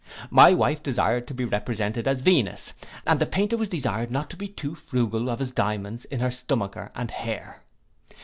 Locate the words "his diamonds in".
5.37-6.21